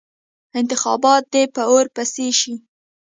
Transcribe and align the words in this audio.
انتخابات 0.59 1.23
دې 1.33 1.43
په 1.55 1.61
اور 1.71 1.85
پسې 1.95 2.25
شي. 2.39 2.53